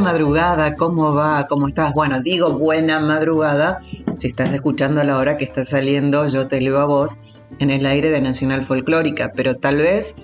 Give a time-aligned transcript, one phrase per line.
[0.00, 1.46] Madrugada, ¿cómo va?
[1.48, 1.94] ¿Cómo estás?
[1.94, 3.80] Bueno, digo buena madrugada
[4.16, 7.70] si estás escuchando a la hora que está saliendo Yo te leo a vos en
[7.70, 10.16] el aire de Nacional Folclórica, pero tal vez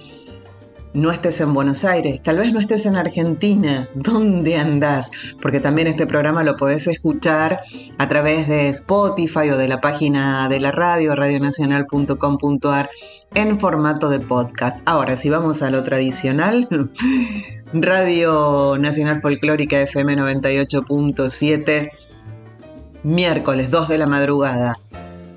[0.92, 5.10] no estés en Buenos Aires, tal vez no estés en Argentina, ¿dónde andás?
[5.40, 7.60] Porque también este programa lo podés escuchar
[7.98, 12.90] a través de Spotify o de la página de la radio, radionacional.com.ar,
[13.34, 14.78] en formato de podcast.
[14.84, 16.68] Ahora, si vamos a lo tradicional,
[17.72, 21.92] Radio Nacional Folclórica FM 98.7,
[23.04, 24.76] miércoles 2 de la madrugada.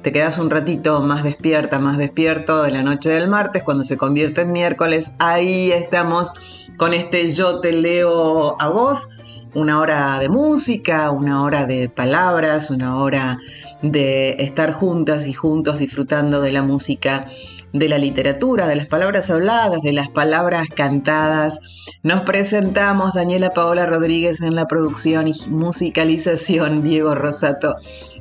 [0.01, 3.97] Te quedas un ratito más despierta, más despierto de la noche del martes, cuando se
[3.97, 5.11] convierte en miércoles.
[5.19, 6.33] Ahí estamos
[6.79, 9.19] con este Yo te leo a vos.
[9.53, 13.37] Una hora de música, una hora de palabras, una hora
[13.83, 17.27] de estar juntas y juntos disfrutando de la música
[17.73, 21.59] de la literatura, de las palabras habladas, de las palabras cantadas.
[22.03, 27.75] Nos presentamos Daniela Paola Rodríguez en la producción y musicalización, Diego Rosato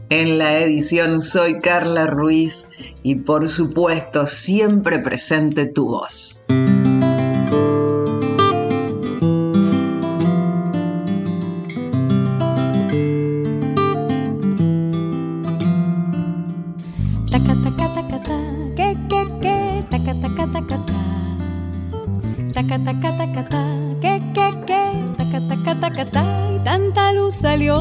[0.08, 1.20] en la edición.
[1.20, 2.67] Soy Carla Ruiz
[3.03, 6.45] y por supuesto siempre presente tu voz.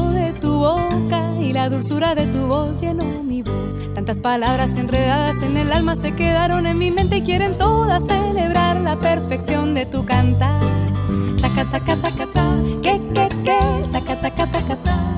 [0.00, 3.78] De tu boca y la dulzura de tu voz llenó mi voz.
[3.94, 8.80] Tantas palabras enredadas en el alma se quedaron en mi mente y quieren todas celebrar
[8.80, 10.62] la perfección de tu cantar.
[11.42, 13.58] Taca, taca, taca, ta, que, que, que,
[13.92, 15.16] taca, taca, taca, ta.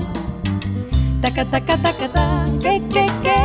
[1.21, 3.44] Taca, taca, taca, ta, que, que, que,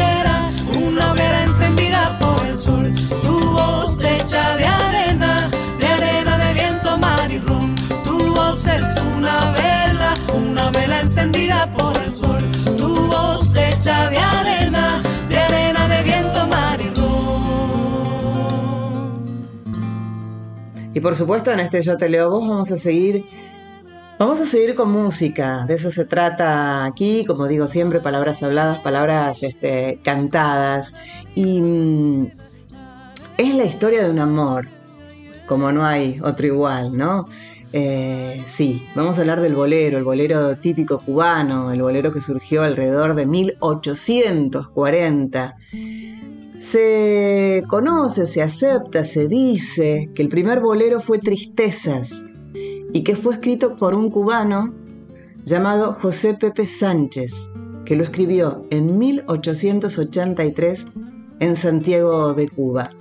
[21.01, 23.25] Y por supuesto en este Yo te leo vos vamos a seguir
[24.19, 28.77] Vamos a seguir con música, de eso se trata aquí, como digo siempre, palabras habladas,
[28.77, 30.93] palabras este, cantadas.
[31.33, 32.27] Y mm,
[33.35, 34.67] es la historia de un amor,
[35.47, 37.27] como no hay otro igual, ¿no?
[37.73, 42.61] Eh, sí, vamos a hablar del bolero, el bolero típico cubano, el bolero que surgió
[42.61, 45.55] alrededor de 1840.
[46.61, 52.23] Se conoce, se acepta, se dice que el primer bolero fue Tristezas
[52.93, 54.71] y que fue escrito por un cubano
[55.43, 57.49] llamado José Pepe Sánchez,
[57.83, 60.85] que lo escribió en 1883
[61.39, 62.91] en Santiago de Cuba.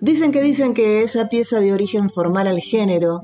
[0.00, 3.22] Dicen que dicen que esa pieza de origen formal al género,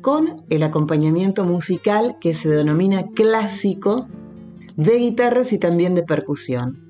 [0.00, 4.08] con el acompañamiento musical que se denomina clásico,
[4.76, 6.87] de guitarras y también de percusión.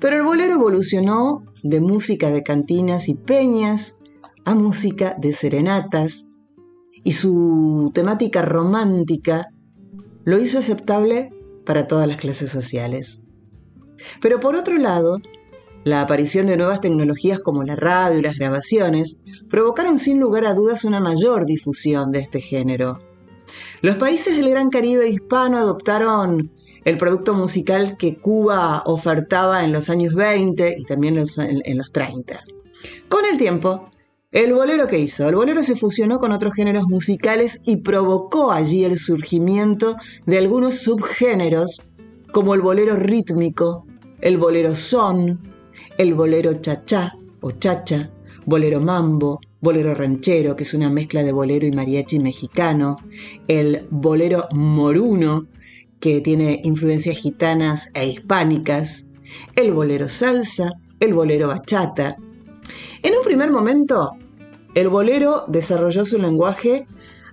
[0.00, 3.98] Pero el bolero evolucionó de música de cantinas y peñas
[4.44, 6.28] a música de serenatas,
[7.04, 9.48] y su temática romántica
[10.24, 11.30] lo hizo aceptable
[11.64, 13.22] para todas las clases sociales.
[14.20, 15.18] Pero por otro lado,
[15.84, 20.54] la aparición de nuevas tecnologías como la radio y las grabaciones provocaron sin lugar a
[20.54, 22.98] dudas una mayor difusión de este género.
[23.80, 26.50] Los países del Gran Caribe hispano adoptaron
[26.88, 32.40] el producto musical que Cuba ofertaba en los años 20 y también en los 30.
[33.10, 33.90] Con el tiempo,
[34.32, 38.84] el bolero que hizo, el bolero se fusionó con otros géneros musicales y provocó allí
[38.84, 41.90] el surgimiento de algunos subgéneros
[42.32, 43.86] como el bolero rítmico,
[44.22, 45.40] el bolero son,
[45.98, 48.10] el bolero chachá o chacha,
[48.46, 52.96] bolero mambo, bolero ranchero, que es una mezcla de bolero y mariachi mexicano,
[53.46, 55.44] el bolero moruno,
[56.00, 59.10] que tiene influencias gitanas e hispánicas,
[59.56, 62.16] el bolero salsa, el bolero bachata,
[63.02, 64.16] en un primer momento,
[64.74, 66.86] el bolero desarrolló su lenguaje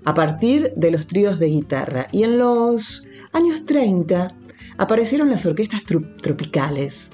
[0.06, 2.08] a partir de los tríos de guitarra.
[2.12, 4.36] Y en los años 30
[4.78, 7.10] aparecieron las orquestas tropicales.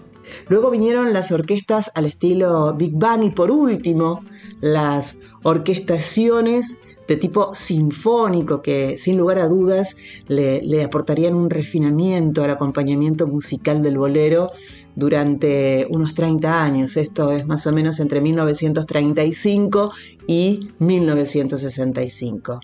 [0.49, 4.23] Luego vinieron las orquestas al estilo Big Bang y por último
[4.59, 6.77] las orquestaciones
[7.07, 13.81] de tipo sinfónico que sin lugar a dudas le, aportarían un refinamiento al acompañamiento musical
[13.81, 14.51] del bolero
[14.95, 16.97] durante unos 30 años.
[16.97, 19.91] Esto es más o menos entre 1935
[20.27, 22.59] y 1965.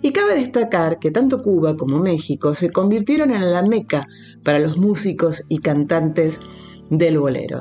[0.00, 4.06] Y cabe destacar que tanto Cuba como México se convirtieron en la meca
[4.44, 6.40] para los músicos y cantantes
[6.88, 7.58] del bolero.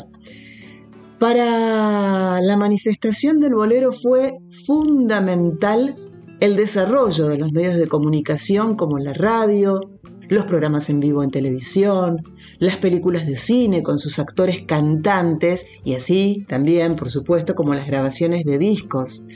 [1.17, 5.95] Para la manifestación del bolero fue fundamental
[6.41, 9.79] el desarrollo de los medios de comunicación como la radio,
[10.27, 12.23] los programas en vivo en televisión,
[12.57, 17.85] las películas de cine con sus actores cantantes y así también, por supuesto, como las
[17.85, 19.27] grabaciones de discos,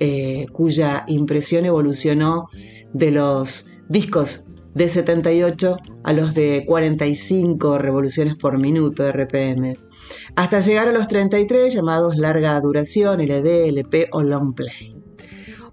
[0.00, 2.48] eh, cuya impresión evolucionó
[2.92, 9.78] de los discos de 78 a los de 45 revoluciones por minuto RPM,
[10.36, 14.99] hasta llegar a los 33 llamados larga duración, LD, LP o long play.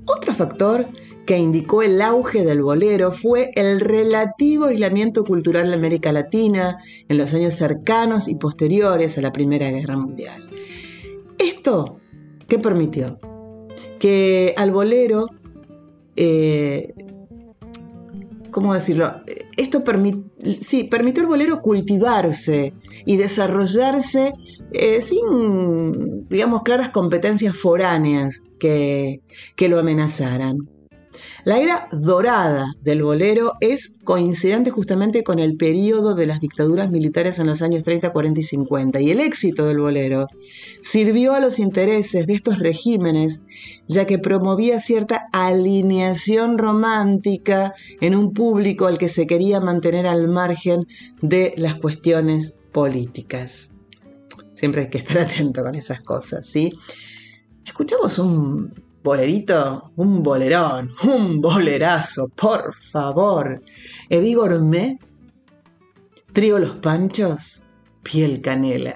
[0.07, 0.88] Otro factor
[1.25, 6.77] que indicó el auge del bolero fue el relativo aislamiento cultural de América Latina
[7.09, 10.48] en los años cercanos y posteriores a la Primera Guerra Mundial.
[11.38, 12.00] Esto,
[12.48, 13.19] ¿qué permitió?
[14.00, 15.27] Que al bolero,
[16.15, 16.94] eh,
[18.50, 19.21] ¿cómo decirlo?
[19.57, 19.83] Esto
[20.62, 22.74] sí, permitió al bolero cultivarse
[23.06, 24.31] y desarrollarse
[24.72, 29.22] eh, sin, digamos, claras competencias foráneas que,
[29.56, 30.68] que lo amenazaran.
[31.44, 37.40] La era dorada del bolero es coincidente justamente con el periodo de las dictaduras militares
[37.40, 40.28] en los años 30, 40 y 50 y el éxito del bolero
[40.81, 43.44] sirvió a los intereses de estos regímenes
[43.88, 50.28] ya que promovía cierta alineación romántica en un público al que se quería mantener al
[50.28, 50.86] margen
[51.22, 53.76] de las cuestiones políticas.
[54.57, 56.74] Siempre hay que estar atento con esas cosas, ¿sí?
[57.63, 58.74] Escuchamos un
[59.04, 63.62] bolerito, un bolerón, un bolerazo, por favor.
[64.09, 64.98] Edí Gourmet,
[66.33, 67.65] Trigo los Panchos,
[68.04, 68.95] Piel Canela.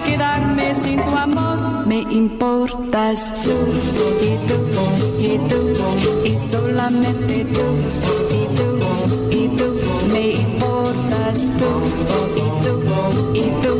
[0.00, 1.86] quedarme sin tu amor.
[1.86, 3.56] Me importas tú
[4.20, 4.58] y tú
[5.18, 5.60] y tú
[6.24, 7.66] y solamente tú
[8.30, 8.68] y tú
[9.30, 9.68] y tú.
[10.12, 11.70] Me importas tú
[12.36, 12.74] y tú
[13.34, 13.74] y tú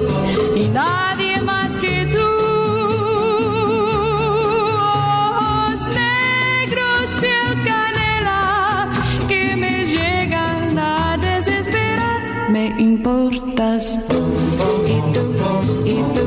[0.56, 1.11] y nadie
[12.78, 14.18] Importas tú
[14.86, 15.22] y tú
[15.84, 16.24] y tú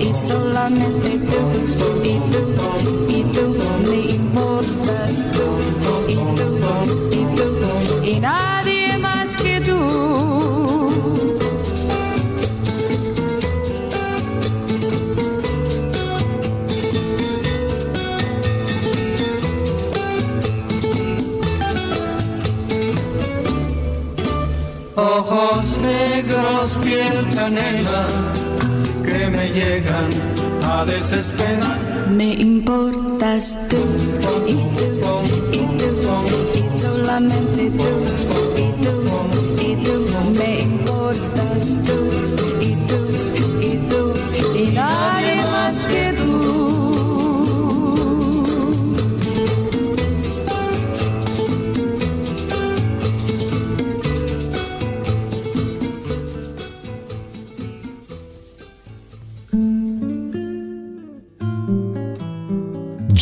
[0.00, 1.40] y solamente tú
[2.04, 2.40] y tú
[3.08, 3.13] y
[26.64, 28.06] negros, piel canela,
[29.04, 30.08] que me llegan
[30.62, 31.78] a desesperar.
[32.10, 33.78] Me importas tú
[34.46, 34.88] y tú
[35.52, 35.90] y tú
[36.54, 37.92] y solamente tú
[38.56, 38.94] y tú
[39.60, 40.06] y tú
[40.38, 42.33] me importas tú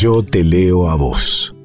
[0.03, 1.55] Yo te leo a vos.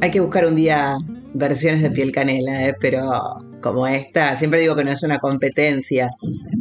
[0.00, 0.96] Hay que buscar un día
[1.34, 2.74] versiones de piel canela, ¿eh?
[2.80, 3.02] pero
[3.60, 6.10] como esta, siempre digo que no es una competencia,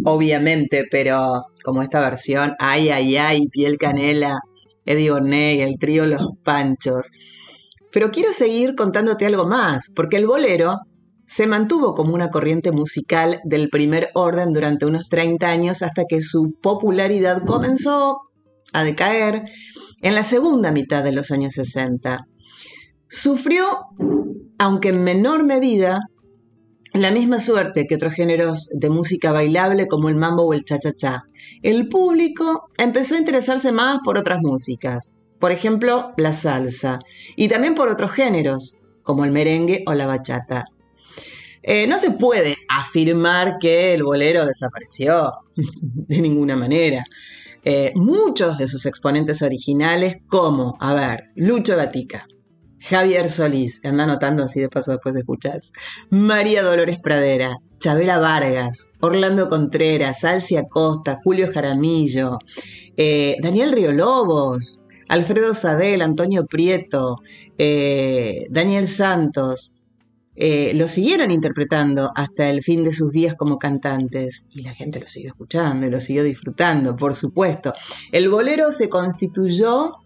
[0.06, 4.40] obviamente, pero como esta versión, ay, ay, ay, piel canela,
[4.88, 7.12] Eddie Orney, el trío Los Panchos.
[7.92, 10.80] Pero quiero seguir contándote algo más, porque el bolero
[11.30, 16.24] se mantuvo como una corriente musical del primer orden durante unos 30 años hasta que
[16.24, 18.22] su popularidad comenzó
[18.74, 19.44] a decaer
[20.02, 22.26] en la segunda mitad de los años 60.
[23.08, 23.64] Sufrió,
[24.58, 26.00] aunque en menor medida,
[26.94, 31.26] la misma suerte que otros géneros de música bailable como el mambo o el cha-cha-cha.
[31.62, 36.98] El público empezó a interesarse más por otras músicas, por ejemplo, la salsa,
[37.36, 40.66] y también por otros géneros, como el merengue o la bachata.
[41.62, 47.04] Eh, no se puede afirmar que el bolero desapareció, de ninguna manera.
[47.64, 52.26] Eh, muchos de sus exponentes originales, como, a ver, Lucho Gatica,
[52.80, 55.74] Javier Solís, anda anotando así de paso después escuchás,
[56.10, 62.40] María Dolores Pradera, Chabela Vargas, Orlando Contreras, Alcia Costa, Julio Jaramillo,
[62.96, 67.18] eh, Daniel Riolobos, Alfredo Sadel, Antonio Prieto,
[67.58, 69.74] Daniel Santos,
[70.42, 75.02] eh, lo siguieron interpretando hasta el fin de sus días como cantantes y la gente
[75.02, 77.74] lo siguió escuchando y lo siguió disfrutando, por supuesto.
[78.14, 79.98] El bolero se constituyó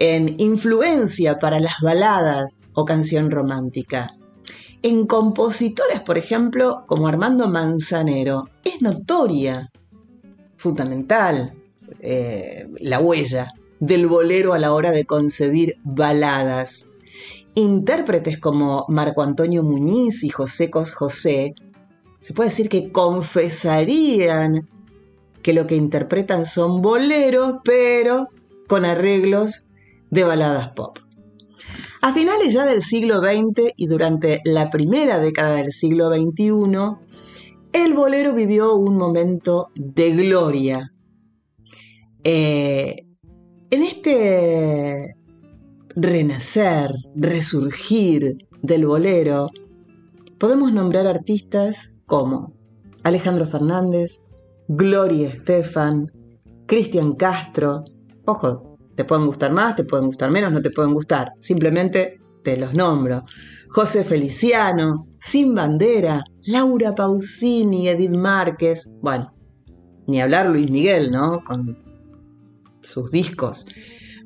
[0.00, 4.16] en influencia para las baladas o canción romántica.
[4.82, 9.70] En compositores, por ejemplo, como Armando Manzanero, es notoria,
[10.56, 11.54] fundamental,
[12.00, 16.88] eh, la huella del bolero a la hora de concebir baladas.
[17.54, 21.54] Intérpretes como Marco Antonio Muñiz y José Cos José,
[22.20, 24.68] se puede decir que confesarían
[25.42, 28.28] que lo que interpretan son boleros, pero
[28.68, 29.66] con arreglos
[30.10, 30.98] de baladas pop.
[32.00, 36.96] A finales ya del siglo XX y durante la primera década del siglo XXI,
[37.72, 40.92] el bolero vivió un momento de gloria.
[42.24, 43.06] Eh,
[43.70, 45.16] en este
[45.96, 49.48] renacer, resurgir del bolero,
[50.38, 52.52] podemos nombrar artistas como
[53.04, 54.22] Alejandro Fernández,
[54.68, 56.10] Gloria Estefan,
[56.66, 57.84] Cristian Castro,
[58.26, 61.32] ojo, te pueden gustar más, te pueden gustar menos, no te pueden gustar.
[61.38, 63.24] Simplemente te los nombro.
[63.70, 68.90] José Feliciano, Sin Bandera, Laura Pausini, Edith Márquez.
[69.00, 69.32] Bueno,
[70.06, 71.42] ni hablar Luis Miguel, ¿no?
[71.44, 71.78] Con
[72.82, 73.66] sus discos.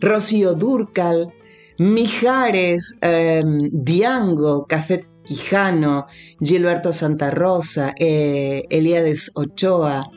[0.01, 1.33] Rocío Durcal,
[1.79, 6.07] Mijares, em, Diango, Café Quijano,
[6.41, 10.09] Gilberto Santa Rosa, eh, Eliades Ochoa,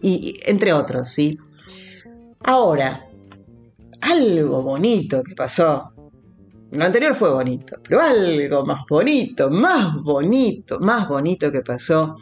[0.00, 1.38] y, entre otros, ¿sí?
[2.40, 3.08] Ahora,
[4.00, 5.92] algo bonito que pasó.
[6.70, 12.16] Lo anterior fue bonito, pero algo más bonito, más bonito, más bonito que pasó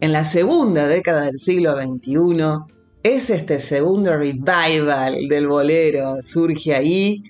[0.00, 6.16] en la segunda década del siglo XXI es este segundo revival del bolero.
[6.22, 7.22] Surge ahí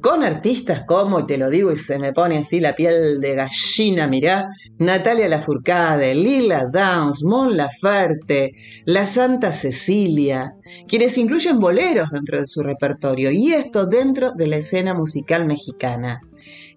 [0.00, 3.34] con artistas como, y te lo digo y se me pone así la piel de
[3.34, 4.46] gallina, mirá,
[4.78, 8.54] Natalia Lafourcade, Lila Downs, Mon Laferte,
[8.84, 10.54] La Santa Cecilia,
[10.88, 16.20] quienes incluyen boleros dentro de su repertorio, y esto dentro de la escena musical mexicana.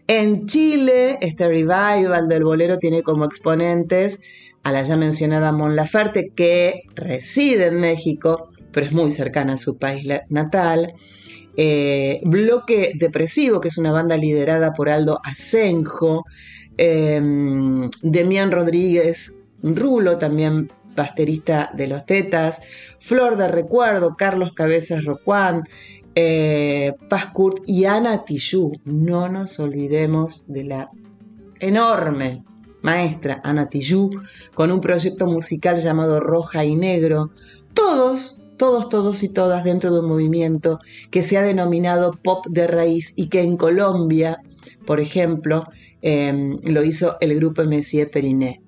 [0.08, 4.22] En Chile, este revival del bolero tiene como exponentes
[4.64, 9.58] a la ya mencionada Mon Laferte, que reside en México, pero es muy cercana a
[9.58, 10.94] su país natal,
[11.58, 16.26] eh, Bloque Depresivo, que es una banda liderada por Aldo Asenjo,
[16.78, 22.62] em, Demián Rodríguez Rulo, también basterista de Los Tetas,
[23.00, 25.64] Flor de Recuerdo, Carlos Cabezas Rocuán,
[26.16, 26.94] eh,
[27.66, 28.74] y Ana Tijoux.
[28.86, 30.92] No nos olvidemos de la
[31.60, 32.44] enorme
[32.82, 34.12] maestra Ana Tijoux,
[34.54, 37.32] con un proyecto musical llamado Roja y Negro.
[37.74, 40.80] Todos todos, todos y todas dentro de un movimiento
[41.12, 44.38] que se ha denominado pop de raíz y que en Colombia,
[44.86, 45.68] por ejemplo,
[46.02, 48.62] em, lo hizo el grupo Messier Periné.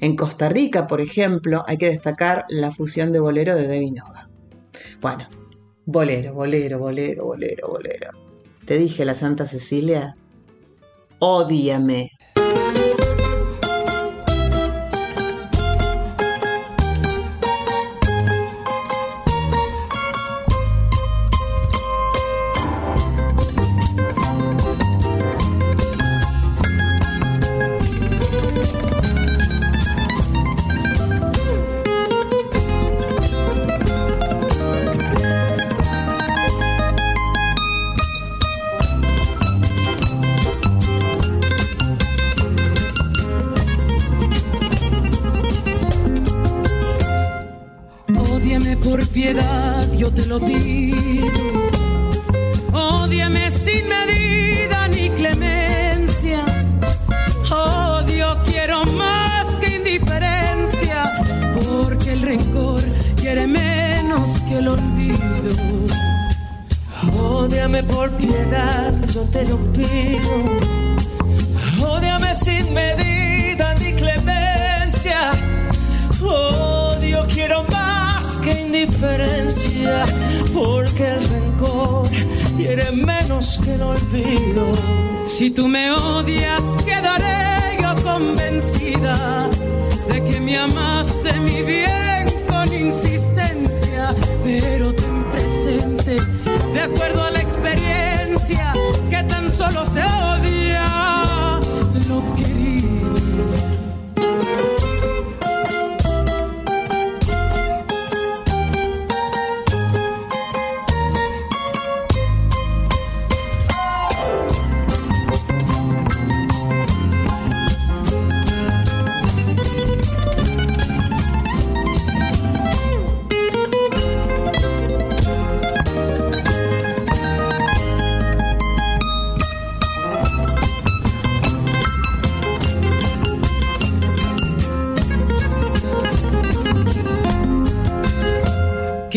[0.00, 4.28] En Costa Rica, por ejemplo, hay que destacar la fusión de bolero de Debbie Nova.
[5.00, 5.28] Bueno,
[5.86, 8.10] bolero, bolero, bolero, bolero, bolero.
[8.64, 10.16] Te dije la Santa Cecilia,
[11.18, 12.10] ódiame.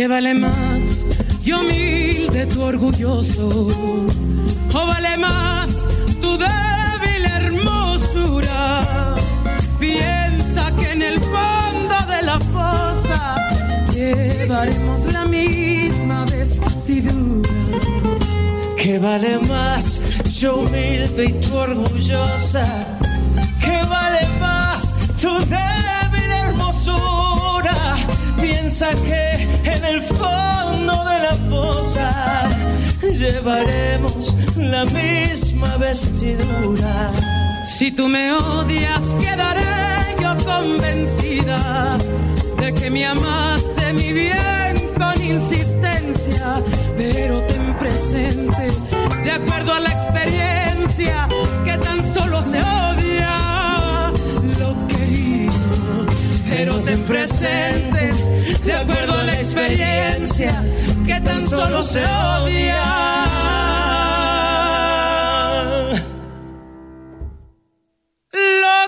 [0.01, 1.05] ¿Qué vale más?
[1.43, 3.67] Yo humilde, tu orgulloso.
[4.73, 5.69] ¿O vale más
[6.19, 9.15] tu débil hermosura?
[9.79, 13.35] Piensa que en el fondo de la fosa
[13.93, 17.49] llevaremos la misma vestidura.
[18.77, 20.01] ¿Qué vale más?
[20.39, 22.65] Yo humilde y tu orgullosa.
[23.63, 27.75] ¿Qué vale más tu débil hermosura?
[28.41, 29.30] Piensa que
[29.91, 32.43] el fondo de la fosa.
[33.01, 37.11] Llevaremos la misma vestidura.
[37.65, 41.97] Si tú me odias, quedaré yo convencida
[42.57, 46.61] de que me amaste mi bien con insistencia,
[46.97, 48.67] pero ten presente,
[49.23, 51.27] de acuerdo a la experiencia,
[51.65, 54.11] que tan solo se odia
[54.59, 56.05] lo querido,
[56.49, 58.11] pero ten presente,
[58.65, 60.63] de acuerdo a la experiencia,
[61.05, 62.83] que tan solo se odia.
[68.33, 68.81] Lo.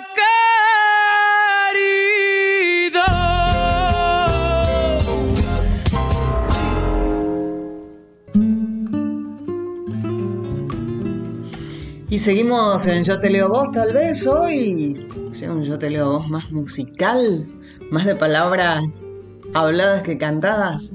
[12.09, 16.11] Y seguimos en Yo Te Leo Vos, tal vez hoy sea un Yo Te Leo
[16.11, 17.47] Vos más musical,
[17.89, 19.09] más de palabras
[19.53, 20.91] habladas que cantadas.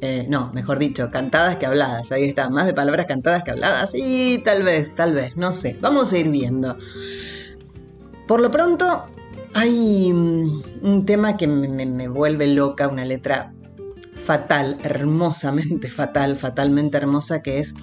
[0.00, 3.94] Eh, no, mejor dicho, cantadas que habladas, ahí está, más de palabras cantadas que habladas.
[3.94, 6.76] Y tal vez, tal vez, no sé, vamos a ir viendo.
[8.26, 9.06] Por lo pronto,
[9.54, 13.52] hay mm, un tema que me, vuelve loca, una letra
[14.14, 17.74] fatal, hermosamente fatal, fatalmente hermosa, que es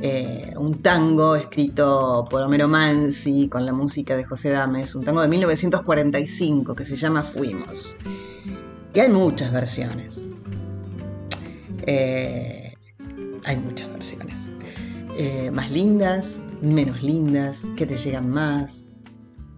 [0.00, 5.22] eh, un tango escrito por Homero Mansi con la música de José Dames, un tango
[5.22, 7.96] de 1945 que se llama Fuimos.
[8.96, 10.30] Y hay muchas versiones.
[11.86, 12.72] Eh,
[13.44, 14.50] hay muchas versiones.
[15.18, 18.86] Eh, más lindas, menos lindas, que te llegan más,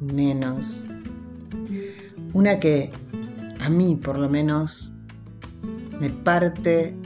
[0.00, 0.88] menos.
[2.32, 2.90] Una que
[3.60, 4.94] a mí por lo menos
[6.00, 6.96] me parte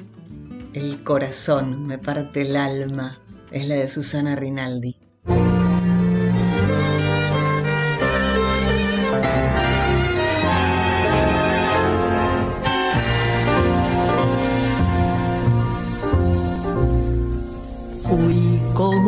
[0.72, 5.01] el corazón, me parte el alma, es la de Susana Rinaldi.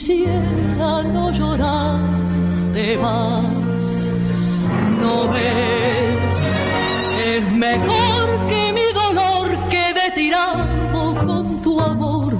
[0.00, 2.00] quisiera no llorar
[2.72, 3.84] de más.
[5.02, 6.34] No ves,
[7.32, 12.34] es mejor que mi dolor quede tirado con tu amor,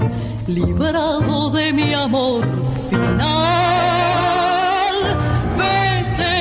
[0.47, 2.43] librado de mi amor
[2.89, 3.19] final.
[5.61, 6.37] Vete,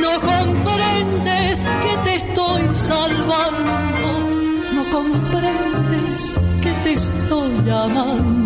[0.00, 4.08] no comprendes que te estoy salvando,
[4.76, 8.45] no comprendes que te estoy amando.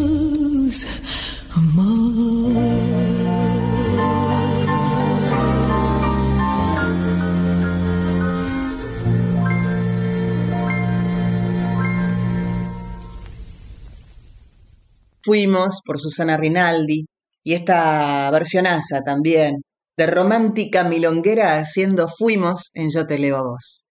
[15.23, 17.05] Fuimos por Susana Rinaldi
[17.43, 19.61] y esta versionaza también
[19.97, 23.90] de romántica milonguera haciendo Fuimos en Yo te leo a vos.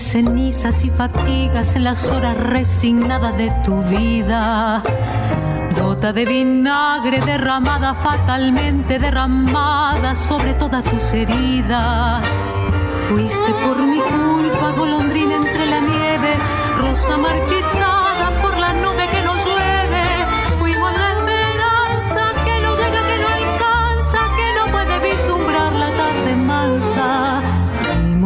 [0.00, 4.82] Cenizas y fatigas en las horas resignadas de tu vida.
[5.78, 12.26] Gota de vinagre derramada, fatalmente derramada sobre todas tus heridas.
[13.10, 16.34] Fuiste por mi culpa, golondrina entre la nieve,
[16.78, 17.95] rosa marchitada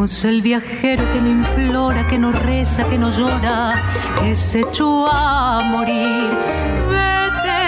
[0.00, 3.74] el viajero que no implora, que no reza, que no llora,
[4.18, 6.30] que se echó a morir.
[6.88, 7.60] Vete,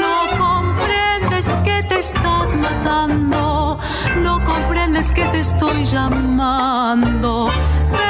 [0.00, 3.78] no comprendes que te estás matando,
[4.20, 7.46] no comprendes que te estoy llamando.
[7.92, 8.07] Vete,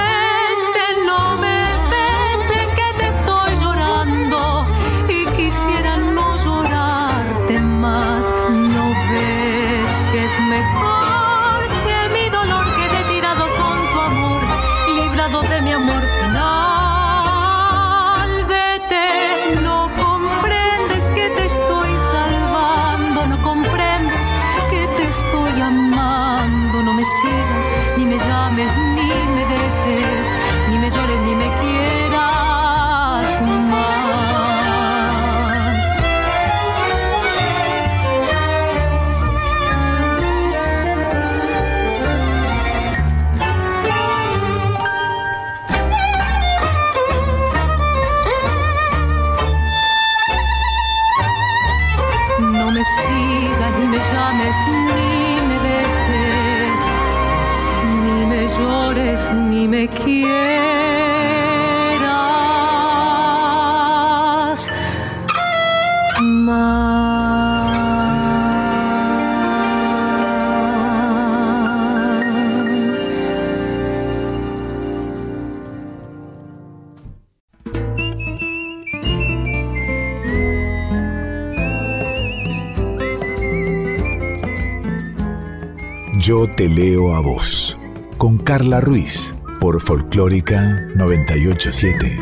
[86.28, 87.78] Yo te leo a vos,
[88.18, 92.20] con Carla Ruiz, por Folclórica 987.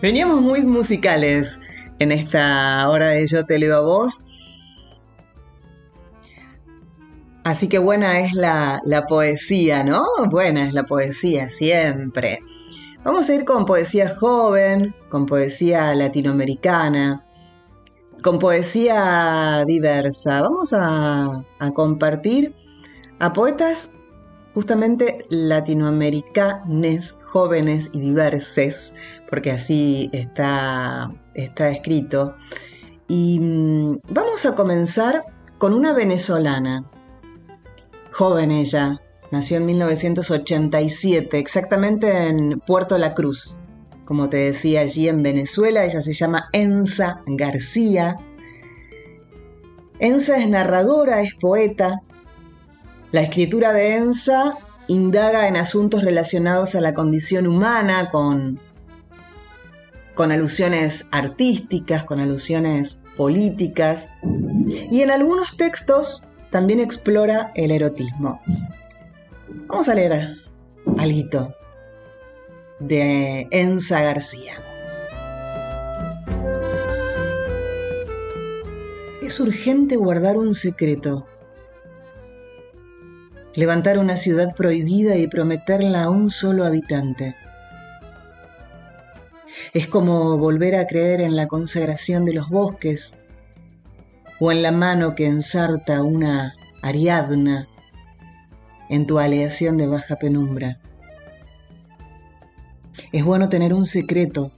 [0.00, 1.60] Veníamos muy musicales
[1.98, 4.24] en esta hora de Yo te leo a vos.
[7.44, 10.06] Así que buena es la, la, poesía, ¿no?
[10.30, 12.40] Buena es la poesía, siempre.
[13.04, 17.26] Vamos a ir con poesía joven, con poesía latinoamericana,
[18.22, 20.40] con poesía diversa.
[20.40, 21.42] Vamos a,
[21.74, 22.54] compartir
[23.18, 23.94] a poetas
[24.54, 28.94] justamente latinoamericanes, jóvenes y diverses,
[29.28, 32.36] porque así está, está escrito.
[33.08, 35.24] Y mm, vamos a comenzar
[35.58, 36.84] con una venezolana,
[38.12, 39.00] joven ella,
[39.32, 43.56] nació en 1987, exactamente en Puerto La Cruz.
[44.04, 48.18] Como te decía, allí en Venezuela, ella se llama Enza García.
[49.98, 52.02] Enza es narradora, es poeta.
[53.10, 58.60] La escritura de Enza indaga en asuntos relacionados a la condición humana, con,
[60.14, 64.10] con alusiones artísticas, con alusiones políticas,
[64.90, 68.42] y en algunos textos también explora el erotismo.
[69.54, 70.38] Vamos a leer
[70.98, 71.54] algo
[72.78, 74.54] de Enza García.
[79.22, 81.26] Es urgente guardar un secreto,
[83.54, 87.36] levantar una ciudad prohibida y prometerla a un solo habitante.
[89.74, 93.22] Es como volver a creer en la consagración de los bosques
[94.40, 97.68] o en la mano que ensarta una Ariadna
[98.92, 100.78] en tu aleación de baja penumbra.
[103.10, 104.52] Es bueno tener un secreto,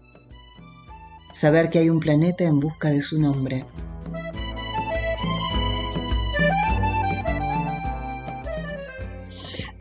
[1.32, 3.64] saber que hay un planeta en busca de su nombre.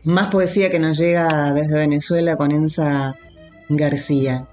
[0.04, 3.16] Más poesía que nos llega desde Venezuela con Enza
[3.68, 4.46] García.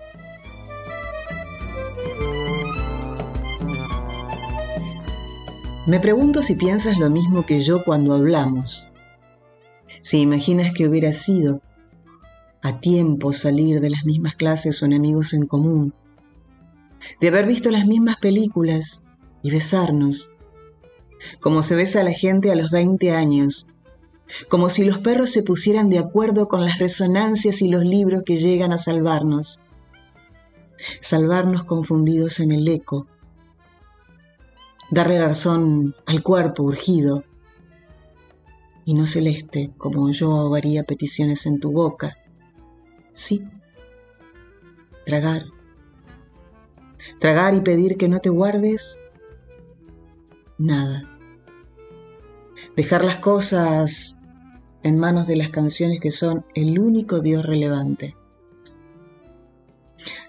[5.85, 8.90] Me pregunto si piensas lo mismo que yo cuando hablamos
[10.01, 11.61] si imaginas que hubiera sido
[12.61, 15.93] a tiempo salir de las mismas clases o enemigos en común,
[17.19, 19.03] de haber visto las mismas películas
[19.41, 20.33] y besarnos,
[21.39, 23.71] como se besa a la gente a los 20 años,
[24.49, 28.37] como si los perros se pusieran de acuerdo con las resonancias y los libros que
[28.37, 29.63] llegan a salvarnos,
[30.99, 33.07] salvarnos confundidos en el eco,
[34.89, 37.23] darle razón al cuerpo urgido,
[38.85, 42.17] y no celeste como yo ahogaría peticiones en tu boca.
[43.13, 43.47] Sí,
[45.05, 45.45] tragar.
[47.19, 48.99] Tragar y pedir que no te guardes
[50.57, 51.07] nada.
[52.75, 54.17] Dejar las cosas
[54.83, 58.15] en manos de las canciones que son el único Dios relevante.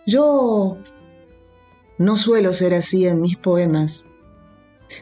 [0.06, 0.78] Yo
[1.98, 4.08] no suelo ser así en mis poemas.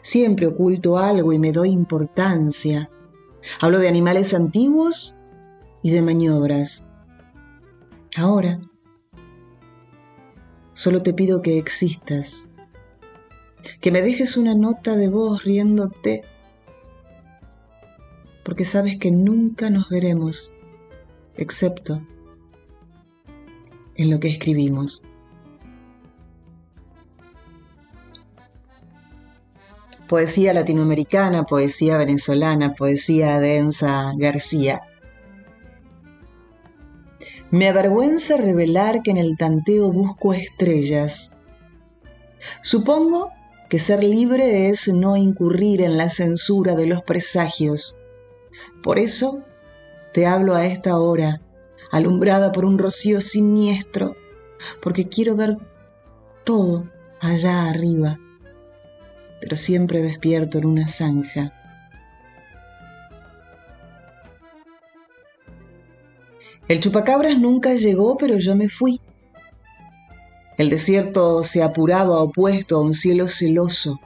[0.03, 2.91] Siempre oculto algo y me doy importancia
[3.61, 5.19] Hablo de animales antiguos
[5.83, 6.91] y de maniobras.
[8.17, 8.61] Ahora,
[10.75, 12.51] solo te pido que existas,
[13.81, 16.25] que me dejes una nota de voz riéndote,
[18.45, 20.55] porque sabes que nunca nos veremos,
[21.37, 22.03] excepto
[23.97, 25.07] en lo que escribimos.
[30.11, 34.81] Poesía latinoamericana, poesía venezolana, poesía densa García.
[37.53, 41.37] Me avergüenza revelar que en el tanteo busco estrellas.
[42.61, 43.31] Supongo
[43.69, 48.01] que ser libre es no incurrir en la censura de los presagios.
[48.83, 49.45] Por eso
[50.13, 51.41] te hablo a esta hora,
[51.93, 54.17] alumbrada por un rocío siniestro,
[54.83, 55.57] porque quiero ver
[56.43, 58.19] todo allá arriba
[59.41, 61.53] pero siempre despierto en una zanja.
[66.69, 69.01] El chupacabras nunca llegó, pero yo me fui.
[70.57, 73.99] El desierto se apuraba opuesto a un cielo celoso.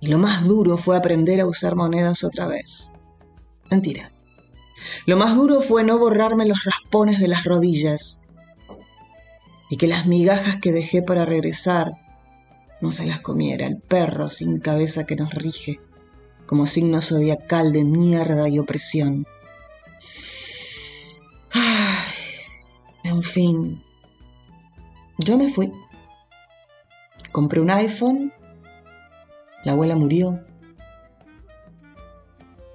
[0.00, 2.92] Y lo más duro fue aprender a usar monedas otra vez.
[3.70, 4.12] Mentira.
[5.06, 8.20] Lo más duro fue no borrarme los raspones de las rodillas
[9.68, 11.92] y que las migajas que dejé para regresar
[12.80, 15.80] no se las comiera el perro sin cabeza que nos rige,
[16.46, 19.26] como signo zodiacal de mierda y opresión.
[21.52, 22.12] Ay,
[23.04, 23.82] en fin,
[25.18, 25.72] Yo me fui.
[27.32, 28.32] Compré un iPhone,
[29.64, 30.44] la abuela murió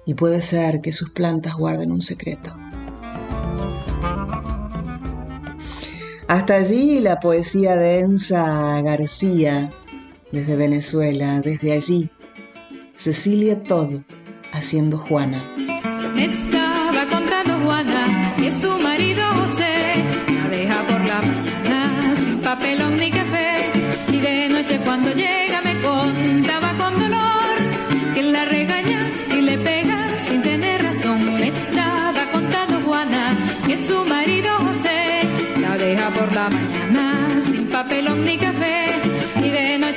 [0.04, 2.52] y puede ser que sus plantas guarden un secreto.
[6.28, 9.70] Hasta allí la poesía de Enza García,
[10.32, 12.10] desde Venezuela, desde allí.
[12.96, 14.02] Cecilia Todo,
[14.52, 15.42] haciendo Juana.
[16.14, 19.94] Me estaba contando Juana que su marido José
[20.28, 23.70] la deja por la mañana sin papelón ni café.
[24.10, 30.08] Y de noche cuando llega me contaba con dolor que la regaña y le pega
[30.26, 31.34] sin tener razón.
[31.34, 35.22] Me estaba contando Juana que su marido José
[35.60, 39.01] la deja por la mañana sin papelón ni café.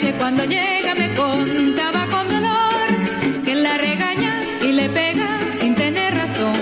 [0.05, 6.13] Noche cuando llega me contaba con dolor que la regaña y le pega sin tener
[6.13, 6.61] razón.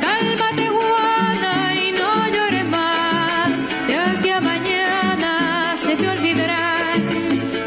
[0.00, 3.50] Cálmate Juana y no llores más,
[3.88, 7.02] de aquí a mañana se te olvidarán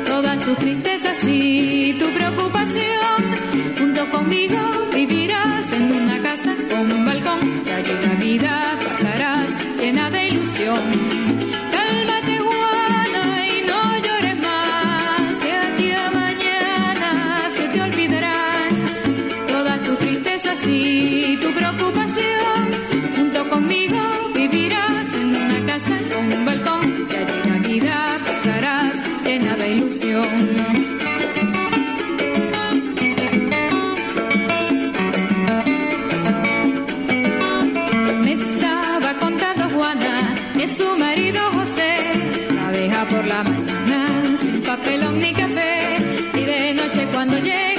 [0.08, 1.69] todas tus tristezas y
[44.42, 45.98] sin papelón ni café.
[46.34, 47.79] Y de noche cuando llega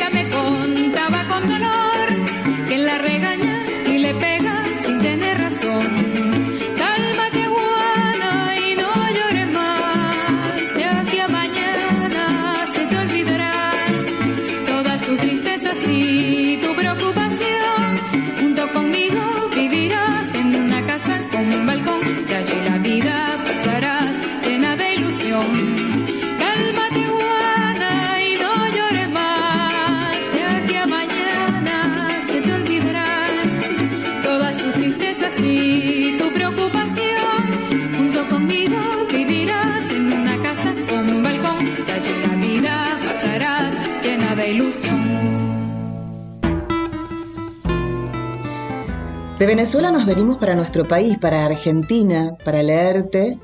[49.40, 53.38] De Venezuela nos venimos para nuestro país, para Argentina, para leerte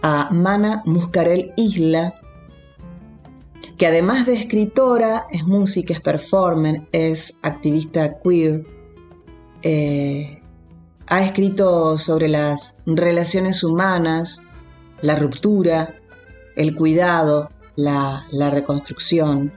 [0.00, 2.14] a Mana Muscarel Isla,
[3.76, 8.64] que además de escritora, es música, es performer, es activista queer.
[9.60, 10.40] eh,
[11.08, 14.42] ha escrito sobre las relaciones humanas,
[15.02, 15.90] la ruptura,
[16.56, 19.52] el cuidado, la, la reconstrucción.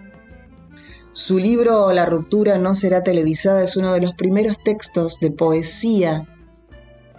[1.16, 6.28] Su libro La ruptura no será televisada es uno de los primeros textos de poesía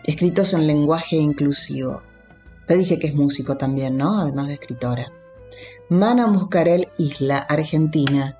[0.04, 2.02] escritos en lenguaje inclusivo.
[2.68, 4.20] Te dije que es músico también, ¿no?
[4.20, 5.10] Además de escritora.
[5.88, 8.36] Mana Muscarel Isla, Argentina,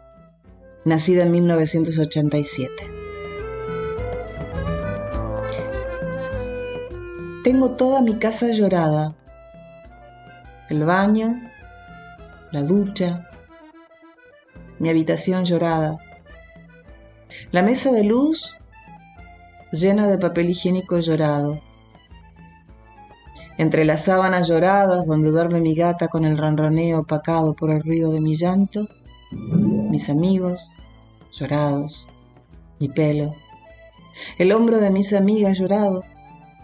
[0.85, 2.75] nacida en 1987.
[7.45, 9.17] Tengo toda mi casa llorada.
[10.69, 11.51] El baño,
[12.53, 13.31] la ducha,
[14.79, 15.99] mi habitación llorada.
[17.51, 18.57] La mesa de luz
[19.73, 21.61] llena de papel higiénico llorado.
[23.59, 28.13] Entre las sábanas lloradas donde duerme mi gata con el ronroneo opacado por el ruido
[28.13, 28.87] de mi llanto,
[29.31, 30.73] mis amigos
[31.33, 32.09] llorados,
[32.79, 33.35] mi pelo,
[34.39, 36.05] el hombro de mis amigas llorado,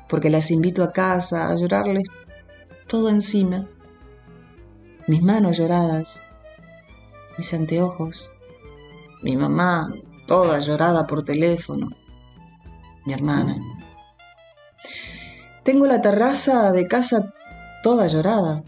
[0.09, 2.09] porque las invito a casa a llorarles
[2.87, 3.69] todo encima,
[5.07, 6.23] mis manos lloradas,
[7.39, 8.31] mis anteojos,
[9.23, 9.93] mi mamá
[10.27, 11.89] toda llorada por teléfono,
[13.05, 13.57] mi hermana.
[15.65, 17.33] Tengo la terraza de casa
[17.83, 18.65] toda llorada,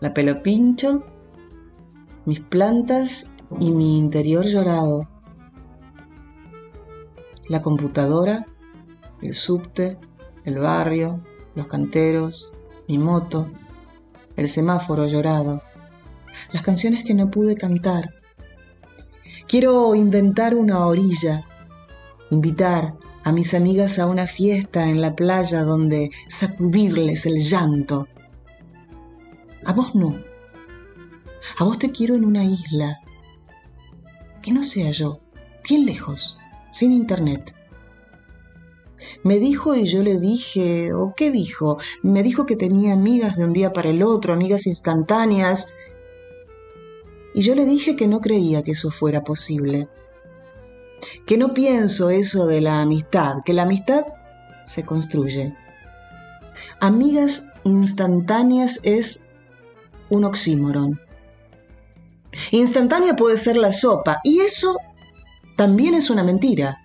[0.00, 1.04] la pelo pincho,
[2.24, 5.08] mis plantas y mi interior llorado,
[7.48, 8.46] la computadora,
[9.20, 9.98] el subte,
[10.44, 11.22] el barrio,
[11.54, 12.54] los canteros,
[12.88, 13.50] mi moto,
[14.36, 15.62] el semáforo llorado,
[16.52, 18.14] las canciones que no pude cantar.
[19.46, 21.46] Quiero inventar una orilla,
[22.30, 28.08] invitar a mis amigas a una fiesta en la playa donde sacudirles el llanto.
[29.64, 30.18] A vos no.
[31.58, 33.00] A vos te quiero en una isla.
[34.42, 35.20] Que no sea yo,
[35.68, 36.38] bien lejos,
[36.72, 37.54] sin internet.
[39.24, 41.78] Me dijo y yo le dije, ¿o qué dijo?
[42.02, 45.68] Me dijo que tenía amigas de un día para el otro, amigas instantáneas.
[47.34, 49.88] Y yo le dije que no creía que eso fuera posible.
[51.26, 54.04] Que no pienso eso de la amistad, que la amistad
[54.64, 55.54] se construye.
[56.80, 59.20] Amigas instantáneas es
[60.10, 61.00] un oxímoron.
[62.50, 64.76] Instantánea puede ser la sopa y eso
[65.56, 66.78] también es una mentira.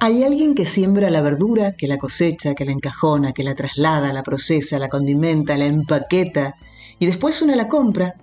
[0.00, 4.12] Hay alguien que siembra la verdura, que la cosecha, que la encajona, que la traslada,
[4.12, 6.56] la procesa, la condimenta, la empaqueta
[6.98, 8.16] y después una la compra.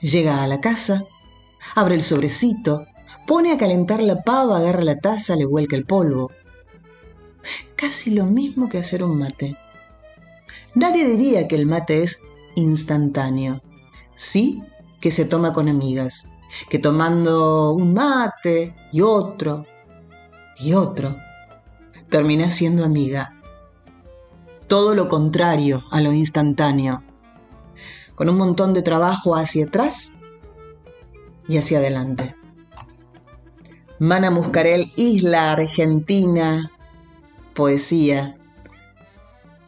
[0.00, 1.04] Llega a la casa,
[1.74, 2.86] abre el sobrecito,
[3.26, 6.30] pone a calentar la pava, agarra la taza, le vuelca el polvo.
[7.76, 9.56] Casi lo mismo que hacer un mate.
[10.74, 12.22] Nadie diría que el mate es
[12.54, 13.62] instantáneo.
[14.14, 14.62] Sí
[15.00, 16.32] que se toma con amigas,
[16.70, 19.66] que tomando un mate y otro
[20.58, 21.16] y otro,
[22.08, 23.40] termina siendo amiga.
[24.66, 27.02] Todo lo contrario a lo instantáneo,
[28.14, 30.14] con un montón de trabajo hacia atrás
[31.48, 32.34] y hacia adelante.
[33.98, 36.70] Mana Muscarel, Isla Argentina,
[37.54, 38.36] poesía.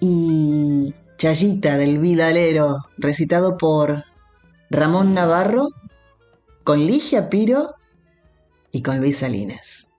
[0.01, 4.05] Y Chayita del Vidalero, recitado por
[4.69, 5.69] Ramón Navarro,
[6.65, 7.75] con Ligia Piro
[8.73, 9.91] y con Luis Salinas.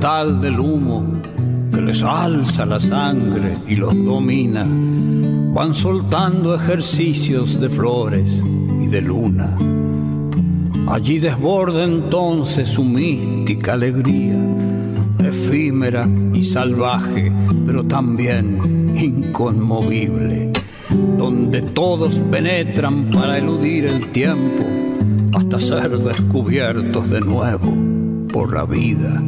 [0.00, 1.04] Del humo
[1.74, 4.64] que les alza la sangre y los domina,
[5.52, 8.42] van soltando ejercicios de flores
[8.82, 9.58] y de luna.
[10.88, 14.38] Allí desborda entonces su mística alegría,
[15.18, 17.30] efímera y salvaje,
[17.66, 20.50] pero también inconmovible,
[21.18, 24.64] donde todos penetran para eludir el tiempo
[25.34, 27.76] hasta ser descubiertos de nuevo
[28.32, 29.22] por la vida.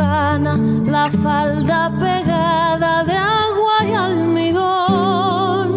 [0.00, 5.68] La falda pegada de agua y almidón.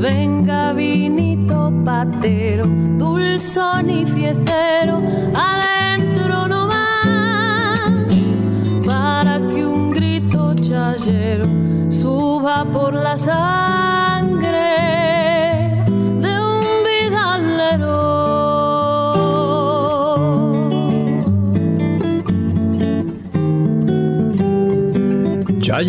[0.00, 2.66] Venga vinito patero,
[2.98, 5.02] dulzón y fiestero,
[5.34, 8.48] adentro no más,
[8.84, 11.46] para que un grito chayero
[11.90, 13.61] suba por la sangre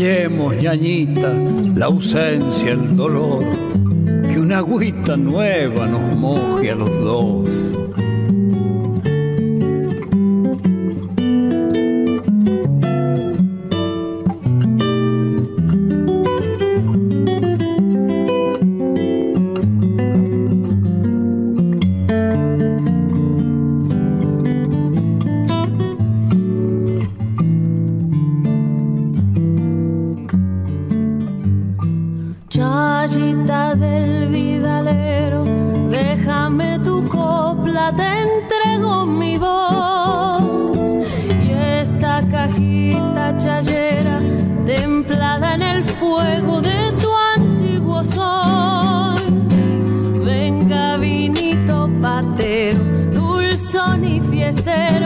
[0.04, 1.32] Chayemos, ñañita,
[1.78, 3.46] la ausencia, el dolor
[4.28, 7.43] que una agüita nueva nos moje a los dos.
[37.74, 40.96] sola te entrego mi voz
[41.42, 44.20] y esta cajita chayera
[44.66, 49.16] templada en el fuego de tu antiguo sol.
[50.24, 52.80] Venga vinito patero,
[53.12, 55.03] dulzón y fiestero.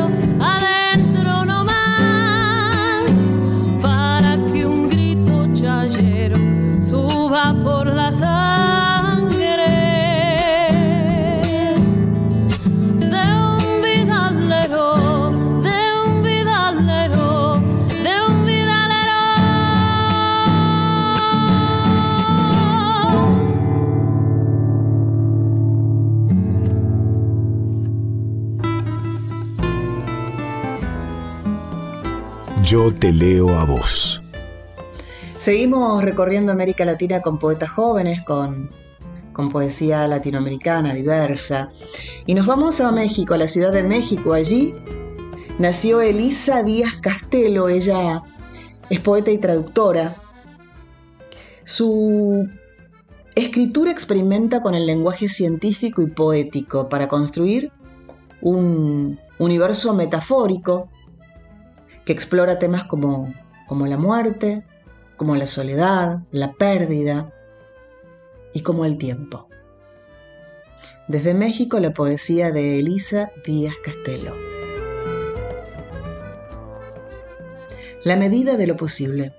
[32.68, 34.22] Yo te leo a vos.
[35.38, 38.72] Seguimos recorriendo América Latina con poetas jóvenes, con,
[39.32, 41.70] con poesía latinoamericana diversa.
[42.26, 44.34] Y nos vamos a México, a la Ciudad de México.
[44.34, 44.76] Allí
[45.60, 47.70] nació Elisa Díaz Castelo.
[47.70, 48.22] Ella
[48.90, 50.22] es poeta y traductora.
[51.64, 52.50] Su
[53.34, 57.72] escritura experimenta con el lenguaje científico y poético para construir
[58.42, 60.90] un universo metafórico
[62.08, 63.34] que explora temas como,
[63.68, 64.64] como la muerte,
[65.18, 67.34] como la soledad, la pérdida
[68.54, 69.50] y como el tiempo.
[71.10, 74.38] Desde México la poesía de Elisa Díaz Castelo.
[78.06, 79.34] La medida de lo posible.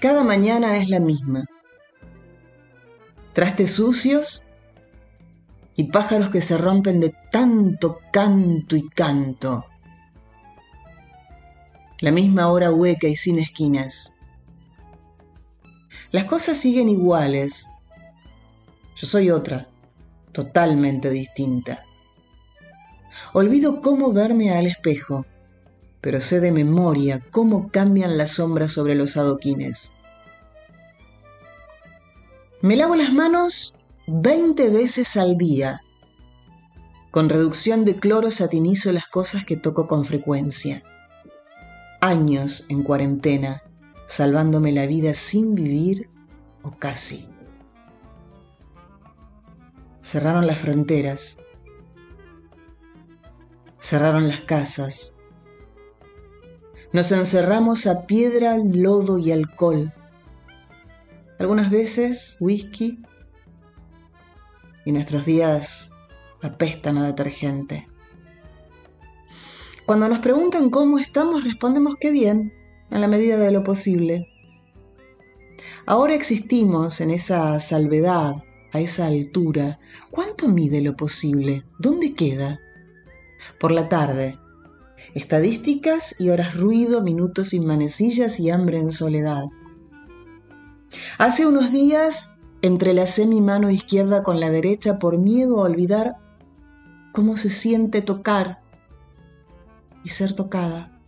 [0.00, 1.44] Cada mañana es la misma.
[3.34, 4.45] Trastes sucios
[5.76, 9.66] y pájaros que se rompen de tanto canto y canto.
[12.00, 14.16] La misma hora hueca y sin esquinas.
[16.10, 17.68] Las cosas siguen iguales.
[18.96, 19.68] Yo soy otra,
[20.32, 21.84] totalmente distinta.
[23.34, 25.26] Olvido cómo verme al espejo,
[26.00, 29.94] pero sé de memoria cómo cambian las sombras sobre los adoquines.
[32.62, 33.74] Me lavo las manos
[34.08, 35.82] 20 veces al día.
[37.10, 40.84] Con reducción de cloro satinizo las cosas que toco con frecuencia.
[42.00, 43.64] Años en cuarentena,
[44.06, 46.08] salvándome la vida sin vivir
[46.62, 47.28] o casi.
[50.02, 51.42] Cerraron las fronteras,
[53.80, 55.16] cerraron las casas.
[56.92, 59.92] Nos encerramos a piedra, lodo y alcohol.
[61.40, 63.02] Algunas veces whisky
[64.86, 65.90] y nuestros días
[66.40, 67.88] apestan a detergente.
[69.84, 72.54] Cuando nos preguntan cómo estamos, respondemos que bien,
[72.90, 74.28] a la medida de lo posible.
[75.86, 79.78] Ahora existimos en esa salvedad, a esa altura.
[80.10, 81.64] ¿Cuánto mide lo posible?
[81.78, 82.60] ¿Dónde queda?
[83.58, 84.38] Por la tarde.
[85.14, 89.44] Estadísticas y horas ruido, minutos sin manecillas y hambre en soledad.
[91.18, 96.16] Hace unos días Entrelacé mi mano izquierda con la derecha por miedo a olvidar
[97.12, 98.62] cómo se siente tocar
[100.04, 100.98] y ser tocada.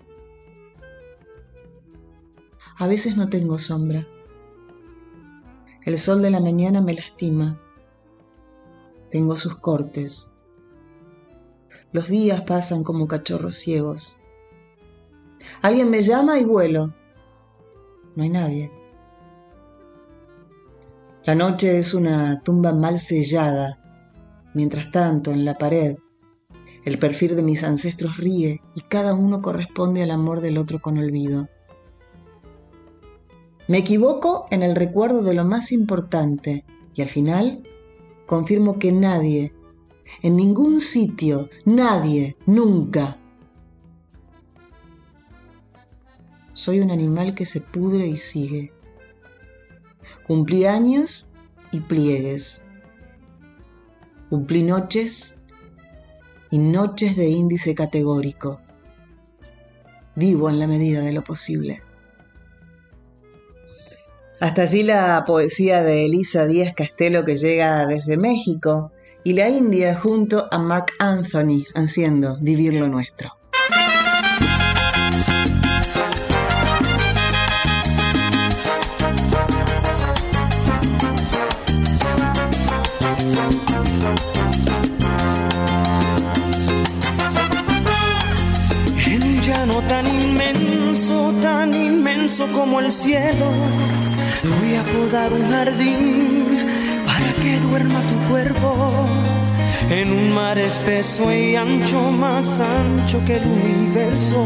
[2.76, 4.06] A veces no tengo sombra.
[5.84, 7.58] El sol de la mañana me lastima.
[9.10, 10.36] Tengo sus cortes.
[11.92, 14.20] Los días pasan como cachorros ciegos.
[15.62, 16.94] Alguien me llama y vuelo.
[18.14, 18.77] No hay nadie.
[21.28, 23.78] La noche es una tumba mal sellada.
[24.54, 25.98] Mientras tanto, en la pared,
[26.86, 30.96] el perfil de mis ancestros ríe y cada uno corresponde al amor del otro con
[30.96, 31.46] olvido.
[33.66, 36.64] Me equivoco en el recuerdo de lo más importante
[36.94, 37.62] y al final
[38.24, 39.52] confirmo que nadie,
[40.22, 43.18] en ningún sitio, nadie, nunca.
[46.54, 48.72] Soy un animal que se pudre y sigue
[50.28, 51.32] Cumplí años
[51.72, 52.62] y pliegues.
[54.28, 55.38] Cumplí noches
[56.50, 58.60] y noches de índice categórico.
[60.16, 61.80] Vivo en la medida de lo posible.
[64.38, 68.92] Hasta allí la poesía de Elisa Díaz Castelo que llega desde México
[69.24, 73.37] y la India junto a Mark Anthony haciendo Vivir lo Nuestro.
[92.58, 93.46] Como el cielo.
[94.42, 96.44] Voy a podar un jardín
[97.06, 98.90] para que duerma tu cuerpo.
[99.88, 104.44] En un mar espeso y ancho, más ancho que el universo.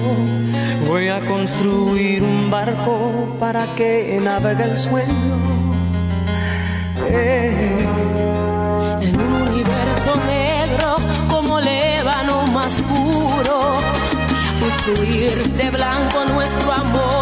[0.87, 5.37] Voy a construir un barco para que navegue el sueño.
[7.09, 7.87] Eh.
[9.01, 10.97] En un universo negro
[11.31, 13.59] como lébano más puro.
[14.61, 17.22] Construir de blanco nuestro amor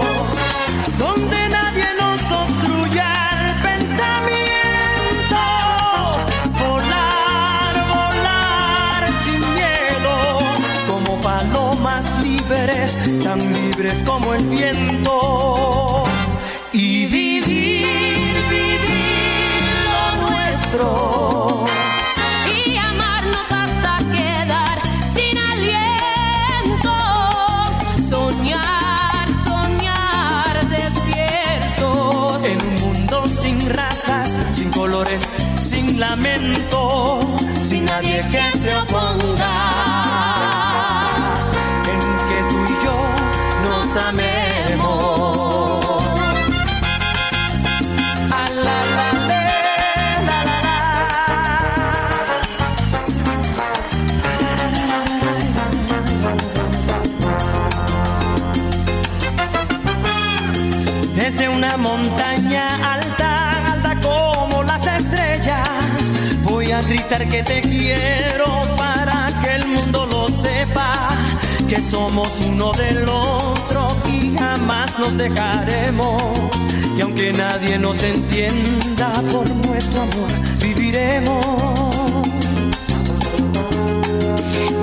[13.91, 16.03] libres como el viento.
[16.73, 19.61] Y vivir, vivir
[19.91, 21.65] lo nuestro.
[22.65, 24.81] Y amarnos hasta quedar
[25.13, 26.93] sin aliento.
[28.09, 32.43] Soñar, soñar despiertos.
[32.45, 37.19] En un mundo sin razas, sin colores, sin lamento,
[37.61, 39.90] sin nadie que se oponga.
[43.95, 45.41] Amemos.
[48.31, 49.45] A la, la, le,
[50.27, 52.31] la, la, la.
[61.15, 65.67] Desde una montaña alta, alta como las estrellas,
[66.43, 71.09] voy a gritar que te quiero para que el mundo lo sepa,
[71.67, 73.70] que somos uno del otro
[75.01, 76.21] nos dejaremos.
[76.95, 80.31] Y aunque nadie nos entienda por nuestro amor,
[80.61, 81.43] viviremos.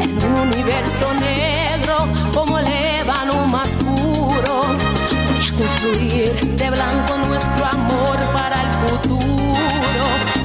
[0.02, 1.96] En un universo negro
[2.34, 4.54] como el ébano más puro.
[5.26, 10.02] Voy a construir de blanco nuestro amor para el futuro.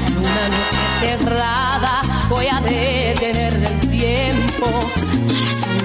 [0.07, 4.67] En una noche cerrada voy a detener el tiempo
[5.61, 5.62] para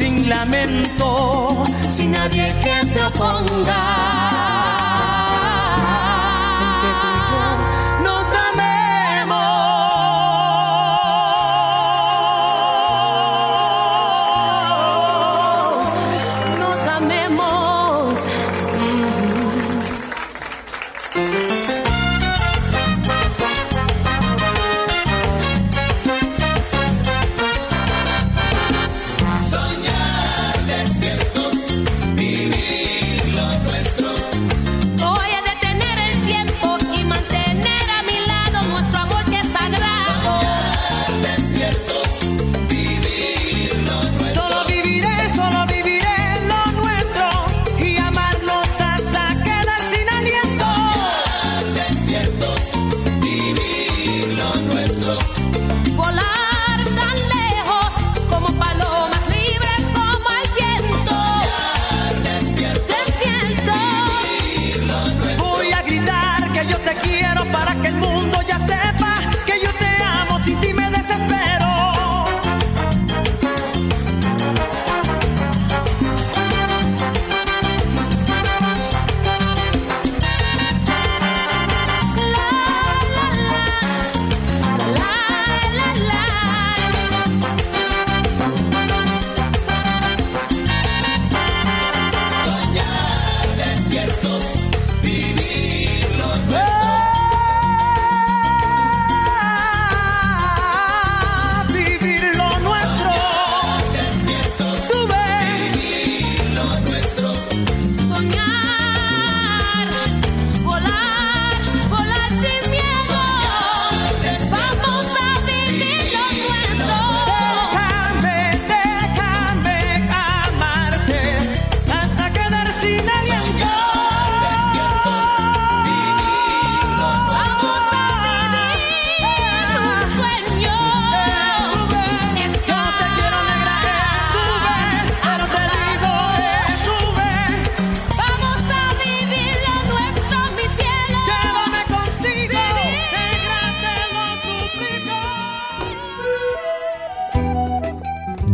[0.00, 4.99] sin lamento, Sin nadie que se oponga.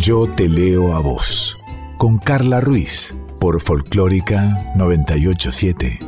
[0.07, 1.59] Yo te leo a vos.
[1.99, 3.13] Con Carla Ruiz.
[3.41, 5.99] Por Folclórica 987.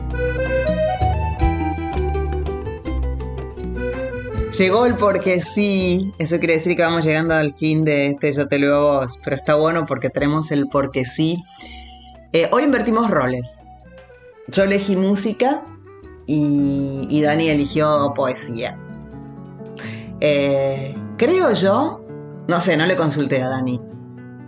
[4.57, 8.47] Llegó el porque sí, eso quiere decir que vamos llegando al fin de este Yo
[8.47, 11.43] te lo a vos, pero está bueno porque tenemos el porque sí.
[12.33, 13.63] Eh, hoy invertimos roles.
[14.47, 15.65] Yo elegí música
[16.25, 18.79] y, Dani eligió poesía.
[20.21, 22.05] Eh, creo yo,
[22.49, 23.79] no sé, no le consulté a Dani,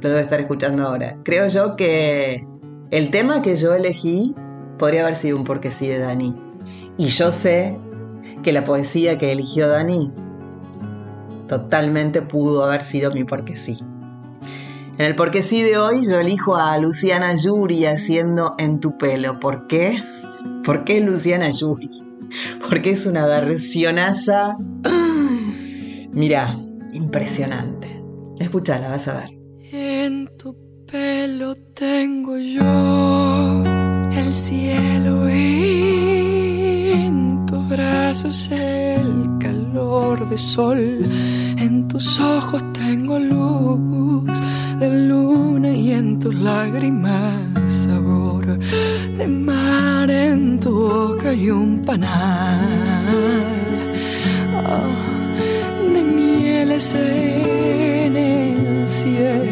[0.01, 1.19] lo debe estar escuchando ahora.
[1.23, 2.47] Creo yo que
[2.91, 4.35] el tema que yo elegí
[4.79, 6.35] podría haber sido un porque sí de Dani.
[6.97, 7.79] Y yo sé
[8.43, 10.11] que la poesía que eligió Dani
[11.47, 13.79] totalmente pudo haber sido mi porque sí.
[14.97, 19.41] En el porque sí de hoy yo elijo a Luciana Yuri haciendo En tu pelo.
[19.41, 20.03] ¿Por qué?
[20.65, 22.03] ¿Por qué Luciana Yuri?
[22.67, 24.57] Porque es una versionaza.
[26.13, 26.59] Mira,
[26.93, 27.89] impresionante.
[28.39, 29.31] Escúchala, vas a ver.
[29.73, 30.57] En tu
[30.91, 33.63] pelo tengo yo
[34.13, 40.99] el cielo en tus brazos el calor de sol.
[41.59, 44.41] En tus ojos tengo luz
[44.79, 47.37] de luna y en tus lágrimas
[47.69, 48.59] sabor
[49.19, 50.11] de mar.
[50.11, 53.51] En tu boca y un panal
[54.61, 55.10] de
[56.61, 59.50] mieles en el cielo.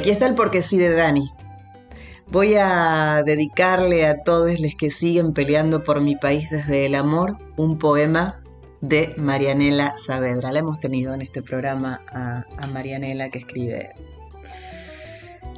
[0.00, 1.30] Aquí está el porque sí de Dani.
[2.28, 7.36] Voy a dedicarle a todos los que siguen peleando por mi país desde el amor
[7.58, 8.42] un poema
[8.80, 10.52] de Marianela Saavedra.
[10.52, 13.90] La hemos tenido en este programa a, Marianela que escribe.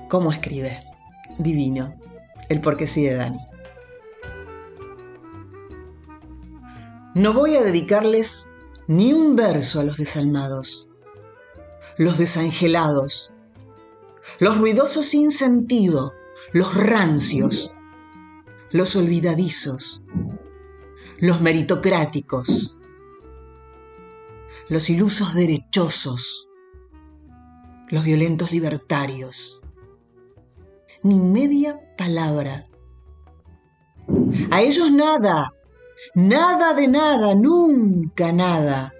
[0.09, 0.83] ¿Cómo escribe?
[1.39, 1.95] Divino.
[2.49, 3.39] El porque sí de Dani.
[7.15, 8.49] No voy a dedicarles
[8.89, 10.91] ni un verso a los desalmados,
[11.97, 13.33] los desangelados,
[14.39, 16.15] los ruidosos sin sentido,
[16.53, 17.73] los rancios,
[18.71, 20.03] los olvidadizos,
[21.19, 22.77] los meritocráticos,
[24.69, 26.49] los ilusos derechosos,
[27.89, 29.63] los violentos libertarios,
[31.03, 32.69] ni media palabra.
[34.51, 35.53] A ellos nada,
[36.15, 38.95] nada de nada, nunca nada.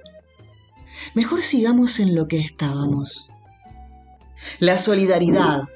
[1.15, 3.32] Mejor sigamos en lo que estábamos.
[4.59, 5.69] La solidaridad,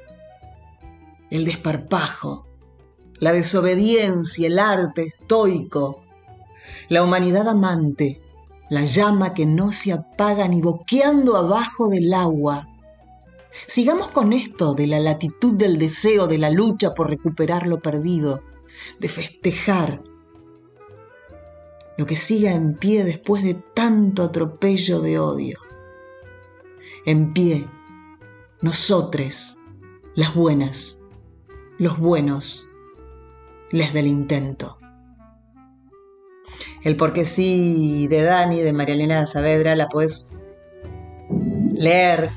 [1.30, 2.46] el desparpajo,
[3.18, 6.02] la desobediencia, el arte estoico,
[6.88, 8.20] la humanidad amante,
[8.68, 12.68] la llama que no se apaga ni boqueando abajo del agua.
[13.66, 18.42] Sigamos con esto de la latitud del deseo, de la lucha por recuperar lo perdido,
[18.98, 20.02] de festejar
[21.96, 25.58] lo que siga en pie después de tanto atropello de odio.
[27.06, 27.66] En pie,
[28.66, 29.58] nosotres,
[30.16, 31.00] las buenas,
[31.78, 32.66] los buenos,
[33.70, 34.76] les del intento.
[36.82, 40.32] El porque sí de Dani, de María Elena Saavedra, la puedes
[41.74, 42.32] leer,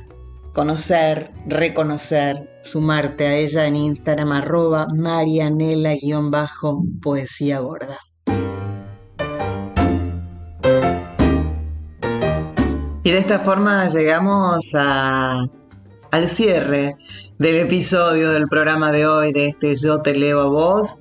[0.53, 7.97] conocer, reconocer, sumarte a ella en Instagram arroba marianela-poesía gorda.
[13.03, 15.41] Y de esta forma llegamos a,
[16.11, 16.97] al cierre
[17.37, 20.99] del episodio del programa de hoy de este Yo te leo a vos.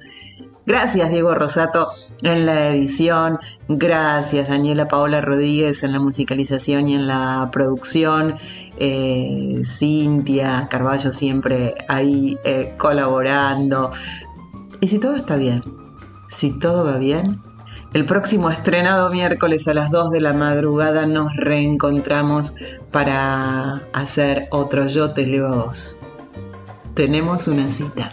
[0.67, 1.89] Gracias Diego Rosato
[2.23, 3.39] en la edición,
[3.69, 8.35] gracias Daniela Paola Rodríguez en la musicalización y en la producción,
[8.79, 13.91] eh, Cintia Carballo siempre ahí eh, colaborando.
[14.81, 15.63] Y si todo está bien,
[16.29, 17.41] si todo va bien,
[17.95, 22.55] el próximo estrenado miércoles a las 2 de la madrugada nos reencontramos
[22.91, 26.01] para hacer otro Yo te.
[26.95, 28.11] Tenemos una cita.